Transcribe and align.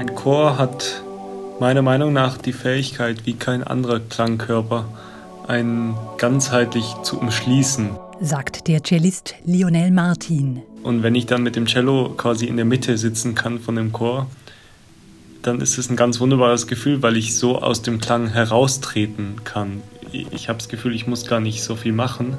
Ein 0.00 0.14
Chor 0.14 0.56
hat 0.56 1.02
meiner 1.60 1.82
Meinung 1.82 2.14
nach 2.14 2.38
die 2.38 2.54
Fähigkeit, 2.54 3.26
wie 3.26 3.34
kein 3.34 3.62
anderer 3.62 4.00
Klangkörper, 4.00 4.88
einen 5.46 5.94
ganzheitlich 6.16 6.86
zu 7.02 7.20
umschließen. 7.20 7.90
Sagt 8.18 8.66
der 8.66 8.82
Cellist 8.82 9.34
Lionel 9.44 9.90
Martin. 9.90 10.62
Und 10.82 11.02
wenn 11.02 11.14
ich 11.14 11.26
dann 11.26 11.42
mit 11.42 11.54
dem 11.54 11.66
Cello 11.66 12.14
quasi 12.16 12.46
in 12.46 12.56
der 12.56 12.64
Mitte 12.64 12.96
sitzen 12.96 13.34
kann 13.34 13.60
von 13.60 13.76
dem 13.76 13.92
Chor, 13.92 14.26
dann 15.42 15.60
ist 15.60 15.76
es 15.76 15.90
ein 15.90 15.96
ganz 15.96 16.18
wunderbares 16.18 16.66
Gefühl, 16.66 17.02
weil 17.02 17.18
ich 17.18 17.36
so 17.36 17.60
aus 17.60 17.82
dem 17.82 18.00
Klang 18.00 18.28
heraustreten 18.28 19.44
kann. 19.44 19.82
Ich 20.12 20.48
habe 20.48 20.60
das 20.60 20.70
Gefühl, 20.70 20.94
ich 20.94 21.06
muss 21.06 21.26
gar 21.26 21.40
nicht 21.40 21.62
so 21.62 21.76
viel 21.76 21.92
machen, 21.92 22.38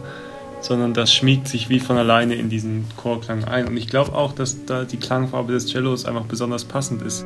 sondern 0.61 0.95
das 0.95 1.13
schmiegt 1.13 1.47
sich 1.47 1.69
wie 1.69 1.79
von 1.79 1.97
alleine 1.97 2.33
in 2.33 2.49
diesen 2.49 2.85
Chorklang 2.97 3.43
ein. 3.43 3.67
Und 3.67 3.77
ich 3.77 3.85
glaube 3.85 4.15
auch, 4.15 4.33
dass 4.33 4.65
da 4.65 4.83
die 4.83 4.97
Klangfarbe 4.97 5.53
des 5.53 5.67
Cellos 5.67 6.05
einfach 6.05 6.25
besonders 6.25 6.65
passend 6.65 7.03
ist. 7.03 7.23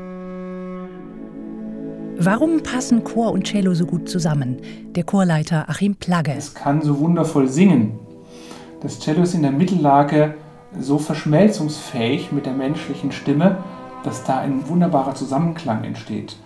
Warum 2.17 2.63
passen 2.63 3.03
Chor 3.03 3.33
und 3.33 3.45
Cello 3.45 3.73
so 3.73 3.85
gut 3.85 4.07
zusammen? 4.07 4.57
Der 4.95 5.03
Chorleiter 5.03 5.69
Achim 5.69 5.95
Plagge. 5.95 6.33
Es 6.37 6.53
kann 6.53 6.81
so 6.81 6.99
wundervoll 6.99 7.49
singen. 7.49 7.99
Das 8.81 8.99
Cello 8.99 9.23
ist 9.23 9.33
in 9.33 9.41
der 9.41 9.51
Mittellage 9.51 10.35
so 10.79 10.97
verschmelzungsfähig 10.97 12.31
mit 12.31 12.45
der 12.45 12.53
menschlichen 12.53 13.11
Stimme, 13.11 13.57
dass 14.03 14.23
da 14.23 14.39
ein 14.39 14.69
wunderbarer 14.69 15.13
Zusammenklang 15.13 15.83
entsteht. 15.83 16.37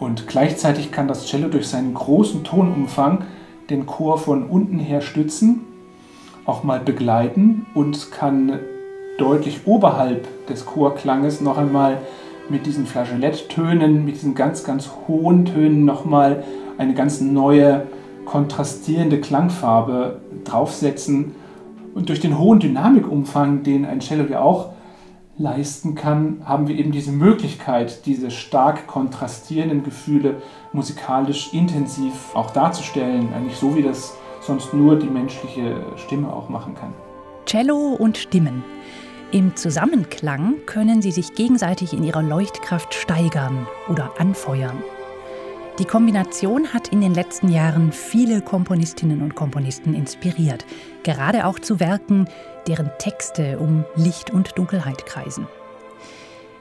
Und 0.00 0.26
gleichzeitig 0.26 0.90
kann 0.90 1.06
das 1.06 1.26
Cello 1.26 1.48
durch 1.48 1.68
seinen 1.68 1.94
großen 1.94 2.42
Tonumfang 2.42 3.24
den 3.70 3.86
Chor 3.86 4.18
von 4.18 4.48
unten 4.48 4.80
her 4.80 5.02
stützen, 5.02 5.60
auch 6.46 6.64
mal 6.64 6.80
begleiten 6.80 7.66
und 7.74 8.10
kann 8.10 8.58
deutlich 9.18 9.66
oberhalb 9.66 10.46
des 10.48 10.66
Chorklanges 10.66 11.40
noch 11.40 11.58
einmal 11.58 11.98
mit 12.48 12.66
diesen 12.66 12.86
Flageoletttönen, 12.86 14.04
mit 14.04 14.16
diesen 14.16 14.34
ganz, 14.34 14.64
ganz 14.64 14.90
hohen 15.08 15.44
Tönen 15.44 15.84
nochmal 15.84 16.44
eine 16.78 16.94
ganz 16.94 17.20
neue, 17.20 17.86
kontrastierende 18.24 19.20
Klangfarbe 19.20 20.20
draufsetzen. 20.44 21.34
Und 21.94 22.08
durch 22.08 22.20
den 22.20 22.38
hohen 22.38 22.60
Dynamikumfang, 22.60 23.62
den 23.62 23.84
ein 23.84 24.00
Cello 24.00 24.24
ja 24.30 24.40
auch 24.40 24.70
leisten 25.38 25.94
kann, 25.94 26.42
haben 26.44 26.66
wir 26.68 26.76
eben 26.78 26.92
diese 26.92 27.12
Möglichkeit, 27.12 28.06
diese 28.06 28.30
stark 28.30 28.86
kontrastierenden 28.86 29.82
Gefühle 29.82 30.36
musikalisch 30.72 31.52
intensiv 31.52 32.34
auch 32.34 32.50
darzustellen, 32.50 33.28
eigentlich 33.34 33.56
so 33.56 33.76
wie 33.76 33.82
das 33.82 34.14
sonst 34.40 34.72
nur 34.72 34.98
die 34.98 35.08
menschliche 35.08 35.76
Stimme 35.96 36.32
auch 36.32 36.48
machen 36.48 36.74
kann. 36.74 36.92
Cello 37.46 37.96
und 37.98 38.16
Stimmen. 38.16 38.64
Im 39.32 39.56
Zusammenklang 39.56 40.64
können 40.66 41.02
sie 41.02 41.10
sich 41.10 41.34
gegenseitig 41.34 41.92
in 41.92 42.04
ihrer 42.04 42.22
Leuchtkraft 42.22 42.94
steigern 42.94 43.66
oder 43.88 44.12
anfeuern. 44.20 44.82
Die 45.80 45.84
Kombination 45.84 46.72
hat 46.72 46.88
in 46.88 47.00
den 47.00 47.12
letzten 47.12 47.48
Jahren 47.48 47.90
viele 47.90 48.40
Komponistinnen 48.40 49.22
und 49.22 49.34
Komponisten 49.34 49.94
inspiriert, 49.94 50.64
gerade 51.02 51.44
auch 51.44 51.58
zu 51.58 51.80
Werken, 51.80 52.28
deren 52.68 52.90
Texte 52.98 53.58
um 53.58 53.84
Licht 53.96 54.30
und 54.30 54.56
Dunkelheit 54.56 55.04
kreisen. 55.06 55.48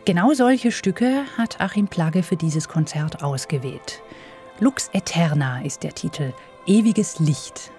Genau 0.05 0.33
solche 0.33 0.71
Stücke 0.71 1.21
hat 1.37 1.61
Achim 1.61 1.87
Plagge 1.87 2.23
für 2.23 2.35
dieses 2.35 2.67
Konzert 2.67 3.23
ausgewählt. 3.23 4.01
Lux 4.59 4.89
Eterna 4.91 5.61
ist 5.61 5.83
der 5.83 5.93
Titel, 5.93 6.33
Ewiges 6.65 7.19
Licht 7.19 7.71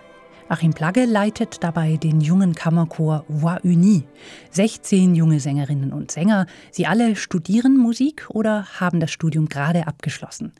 Achim 0.48 0.72
Plagge 0.72 1.06
leitet 1.06 1.64
dabei 1.64 1.97
den 1.97 2.20
jungen 2.20 2.55
Kammerchor 2.55 3.25
Voix 3.27 3.64
Unie. 3.64 4.05
16 4.53 5.16
junge 5.16 5.41
Sängerinnen 5.41 5.92
und 5.92 6.12
Sänger. 6.12 6.47
Sie 6.70 6.86
alle 6.86 7.16
studieren 7.16 7.77
Musik 7.77 8.27
oder 8.28 8.64
haben 8.78 9.00
das 9.00 9.11
Studium 9.11 9.48
gerade 9.48 9.88
abgeschlossen. 9.88 10.53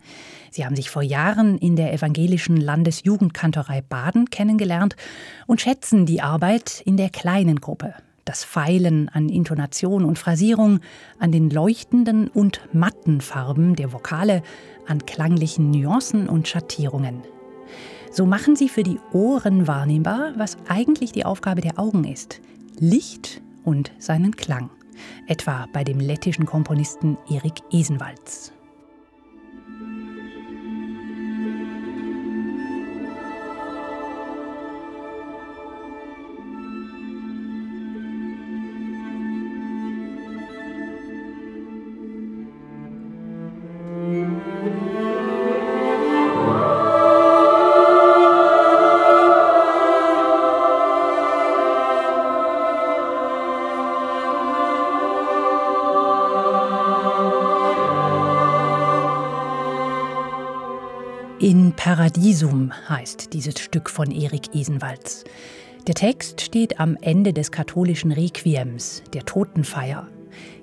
Sie 0.51 0.65
haben 0.65 0.75
sich 0.75 0.91
vor 0.91 1.03
Jahren 1.03 1.57
in 1.59 1.77
der 1.77 1.93
evangelischen 1.93 2.57
Landesjugendkantorei 2.57 3.81
Baden 3.81 4.29
kennengelernt 4.29 4.97
und 5.47 5.61
schätzen 5.61 6.05
die 6.05 6.21
Arbeit 6.21 6.83
in 6.85 6.97
der 6.97 7.11
kleinen 7.11 7.61
Gruppe. 7.61 7.95
Das 8.25 8.43
Feilen 8.43 9.09
an 9.09 9.29
Intonation 9.29 10.05
und 10.05 10.19
Phrasierung, 10.19 10.81
an 11.21 11.31
den 11.31 11.49
leuchtenden 11.49 12.27
und 12.27 12.61
matten 12.73 13.21
Farben 13.21 13.77
der 13.77 13.93
Vokale, 13.93 14.43
an 14.89 15.07
klanglichen 15.07 15.71
Nuancen 15.71 16.29
und 16.29 16.49
Schattierungen. 16.49 17.23
So 18.17 18.25
machen 18.25 18.57
sie 18.57 18.71
für 18.71 18.83
die 18.83 18.99
Ohren 19.13 19.67
wahrnehmbar, 19.67 20.33
was 20.37 20.57
eigentlich 20.69 21.13
die 21.13 21.27
Aufgabe 21.27 21.61
der 21.61 21.79
Augen 21.79 22.05
ist. 22.05 22.41
Licht 22.79 23.43
und 23.63 23.93
seinen 23.99 24.35
Klang. 24.35 24.71
Etwa 25.27 25.67
bei 25.75 25.85
dem 25.85 26.01
lettischen 26.01 26.47
Komponisten 26.47 27.19
Erik 27.29 27.61
Esenwalz. 61.47 61.77
Paradiesum 61.77 62.73
heißt 62.89 63.33
dieses 63.33 63.61
Stück 63.61 63.89
von 63.89 64.11
Erik 64.11 64.53
Esenwalz. 64.53 65.23
Der 65.87 65.95
Text 65.95 66.41
steht 66.41 66.81
am 66.81 66.97
Ende 67.01 67.33
des 67.33 67.53
katholischen 67.53 68.11
Requiems, 68.11 69.05
der 69.15 69.25
Totenfeier. 69.25 70.09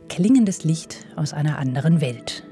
Klingendes 0.10 0.66
Licht 0.66 1.06
aus 1.16 1.32
einer 1.32 1.58
anderen 1.58 2.02
Welt. 2.02 2.44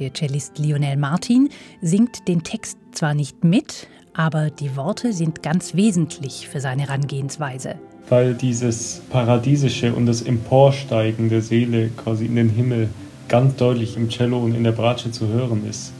Der 0.00 0.12
Cellist 0.12 0.58
Lionel 0.58 0.96
Martin 0.96 1.50
singt 1.80 2.26
den 2.26 2.42
Text 2.42 2.78
zwar 2.90 3.14
nicht 3.14 3.44
mit, 3.44 3.86
aber 4.12 4.50
die 4.50 4.74
Worte 4.74 5.12
sind 5.12 5.44
ganz 5.44 5.76
wesentlich 5.76 6.48
für 6.48 6.60
seine 6.60 6.82
Herangehensweise. 6.82 7.76
Weil 8.08 8.34
dieses 8.34 9.02
Paradiesische 9.08 9.94
und 9.94 10.06
das 10.06 10.22
Emporsteigen 10.22 11.28
der 11.28 11.42
Seele 11.42 11.90
quasi 11.90 12.26
in 12.26 12.34
den 12.34 12.48
Himmel 12.48 12.88
ganz 13.28 13.54
deutlich 13.54 13.96
im 13.96 14.08
Cello 14.08 14.38
und 14.40 14.56
in 14.56 14.64
der 14.64 14.72
Bratsche 14.72 15.12
zu 15.12 15.28
hören 15.28 15.64
ist. 15.68 15.92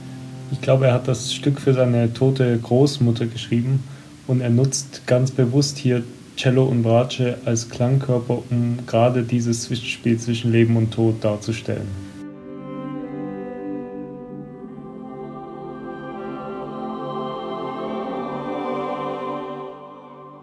Ich 0.50 0.60
glaube, 0.60 0.86
er 0.86 0.94
hat 0.94 1.08
das 1.08 1.32
Stück 1.32 1.60
für 1.60 1.74
seine 1.74 2.12
tote 2.12 2.58
Großmutter 2.58 3.26
geschrieben 3.26 3.82
und 4.26 4.40
er 4.40 4.50
nutzt 4.50 5.06
ganz 5.06 5.30
bewusst 5.30 5.78
hier 5.78 6.02
Cello 6.36 6.64
und 6.64 6.82
Bratsche 6.82 7.38
als 7.44 7.68
Klangkörper, 7.68 8.42
um 8.50 8.78
gerade 8.86 9.22
dieses 9.22 9.62
Zwischenspiel 9.62 10.18
zwischen 10.18 10.52
Leben 10.52 10.76
und 10.76 10.92
Tod 10.92 11.16
darzustellen. 11.22 11.88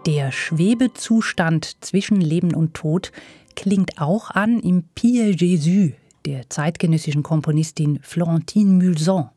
Der 0.06 0.30
Schwebezustand 0.30 1.84
zwischen 1.84 2.20
Leben 2.20 2.54
und 2.54 2.74
Tod 2.74 3.10
klingt 3.56 4.00
auch 4.00 4.30
an 4.30 4.60
im 4.60 4.84
Pied 4.94 5.40
Jésus 5.40 5.94
der 6.26 6.48
zeitgenössischen 6.50 7.22
Komponistin 7.22 7.98
Florentine 8.02 8.70
Mulson. 8.72 9.30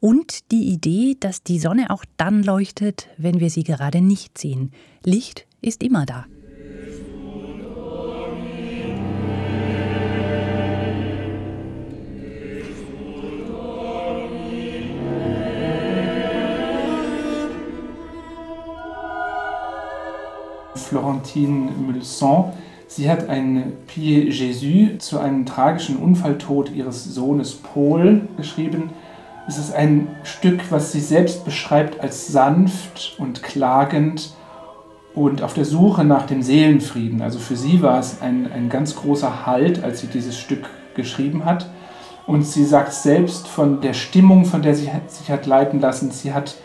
Und 0.00 0.50
die 0.52 0.72
Idee, 0.72 1.16
dass 1.18 1.42
die 1.42 1.58
Sonne 1.58 1.90
auch 1.90 2.04
dann 2.16 2.42
leuchtet, 2.42 3.08
wenn 3.16 3.40
wir 3.40 3.50
sie 3.50 3.64
gerade 3.64 4.00
nicht 4.00 4.38
sehen. 4.38 4.72
Licht 5.04 5.46
ist 5.60 5.82
immer 5.82 6.06
da. 6.06 6.26
Florentine 20.94 21.72
Mulson. 21.72 22.52
Sie 22.86 23.10
hat 23.10 23.28
ein 23.28 23.72
Pied 23.88 24.32
Jésus 24.32 24.98
zu 24.98 25.18
einem 25.18 25.44
tragischen 25.44 25.96
Unfalltod 25.96 26.70
ihres 26.70 27.04
Sohnes 27.04 27.54
Paul 27.54 28.28
geschrieben. 28.36 28.90
Es 29.46 29.58
ist 29.58 29.74
ein 29.74 30.08
Stück, 30.22 30.70
was 30.70 30.92
sie 30.92 31.00
selbst 31.00 31.44
beschreibt 31.44 32.00
als 32.00 32.28
sanft 32.28 33.14
und 33.18 33.42
klagend 33.42 34.34
und 35.14 35.42
auf 35.42 35.52
der 35.52 35.66
Suche 35.66 36.04
nach 36.04 36.26
dem 36.26 36.42
Seelenfrieden. 36.42 37.20
Also 37.20 37.38
für 37.38 37.56
sie 37.56 37.82
war 37.82 37.98
es 37.98 38.22
ein, 38.22 38.50
ein 38.50 38.70
ganz 38.70 38.96
großer 38.96 39.44
Halt, 39.44 39.84
als 39.84 40.00
sie 40.00 40.06
dieses 40.06 40.38
Stück 40.38 40.70
geschrieben 40.94 41.44
hat. 41.44 41.68
Und 42.26 42.42
sie 42.46 42.64
sagt 42.64 42.94
selbst 42.94 43.46
von 43.46 43.82
der 43.82 43.92
Stimmung, 43.92 44.46
von 44.46 44.62
der 44.62 44.74
sie 44.74 44.90
sich 45.08 45.30
hat 45.30 45.44
leiten 45.44 45.78
lassen, 45.78 46.10
sie 46.10 46.32
hat 46.32 46.56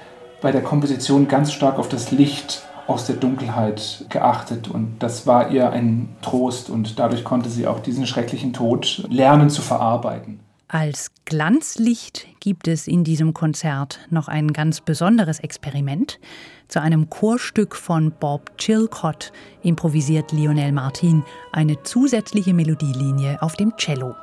bei 0.41 0.53
der 0.53 0.61
Komposition 0.63 1.27
ganz 1.27 1.51
stark 1.51 1.79
auf 1.79 1.89
das 1.89 2.11
Licht 2.11 2.63
aus 2.87 3.05
der 3.05 3.17
Dunkelheit 3.17 4.05
geachtet 4.09 4.67
und 4.67 4.95
das 4.99 5.27
war 5.27 5.51
ihr 5.51 5.69
ein 5.71 6.15
Trost 6.21 6.71
und 6.71 6.97
dadurch 6.97 7.23
konnte 7.23 7.49
sie 7.49 7.67
auch 7.67 7.81
diesen 7.81 8.07
schrecklichen 8.07 8.51
Tod 8.51 9.05
lernen 9.09 9.49
zu 9.49 9.61
verarbeiten. 9.61 10.39
Als 10.71 11.09
Glanzlicht 11.25 12.27
gibt 12.39 12.67
es 12.67 12.87
in 12.87 13.03
diesem 13.03 13.33
Konzert 13.33 14.01
noch 14.11 14.27
ein 14.27 14.53
ganz 14.53 14.81
besonderes 14.81 15.39
Experiment. 15.39 16.19
Zu 16.67 16.79
einem 16.79 17.09
Chorstück 17.09 17.75
von 17.75 18.11
Bob 18.11 18.55
Chilcott 18.59 19.31
improvisiert 19.63 20.31
Lionel 20.31 20.71
Martin 20.71 21.23
eine 21.51 21.81
zusätzliche 21.81 22.53
Melodielinie 22.53 23.41
auf 23.41 23.55
dem 23.55 23.75
Cello. 23.77 24.13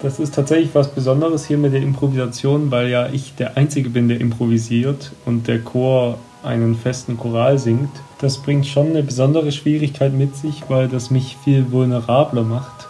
Das 0.00 0.18
ist 0.20 0.34
tatsächlich 0.34 0.74
was 0.74 0.88
Besonderes 0.90 1.44
hier 1.44 1.58
mit 1.58 1.74
der 1.74 1.82
Improvisation, 1.82 2.70
weil 2.70 2.88
ja 2.88 3.10
ich 3.10 3.34
der 3.34 3.58
Einzige 3.58 3.90
bin, 3.90 4.08
der 4.08 4.22
improvisiert 4.22 5.12
und 5.26 5.48
der 5.48 5.60
Chor 5.60 6.16
einen 6.42 6.76
festen 6.76 7.18
Choral 7.18 7.58
singt. 7.58 7.90
Das 8.22 8.38
bringt 8.38 8.66
schon 8.66 8.86
eine 8.86 9.02
besondere 9.02 9.52
Schwierigkeit 9.52 10.14
mit 10.14 10.34
sich, 10.34 10.62
weil 10.68 10.88
das 10.88 11.10
mich 11.10 11.36
viel 11.44 11.70
vulnerabler 11.70 12.42
macht 12.42 12.88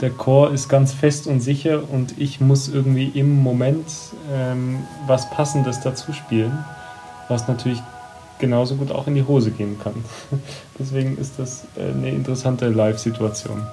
der 0.00 0.10
Chor 0.10 0.52
ist 0.52 0.68
ganz 0.68 0.92
fest 0.92 1.26
und 1.26 1.40
sicher 1.40 1.82
und 1.90 2.18
ich 2.18 2.40
muss 2.40 2.68
irgendwie 2.68 3.08
im 3.08 3.42
Moment 3.42 3.86
ähm, 4.32 4.78
was 5.06 5.30
Passendes 5.30 5.80
dazu 5.80 6.12
spielen, 6.12 6.64
was 7.28 7.48
natürlich 7.48 7.82
genauso 8.38 8.76
gut 8.76 8.92
auch 8.92 9.06
in 9.08 9.14
die 9.14 9.24
Hose 9.24 9.50
gehen 9.50 9.78
kann. 9.82 10.04
Deswegen 10.78 11.18
ist 11.18 11.38
das 11.38 11.64
äh, 11.76 11.90
eine 11.90 12.10
interessante 12.10 12.68
Live-Situation. 12.68 13.66